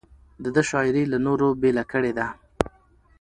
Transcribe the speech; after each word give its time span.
د 0.43 0.45
ده 0.55 0.61
شاعري 0.69 1.03
له 1.11 1.17
نورو 1.25 1.47
بېله 1.61 1.83
کړې 1.91 2.11
ده. 2.17 2.27